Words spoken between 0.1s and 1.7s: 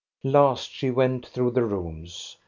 Last she went through the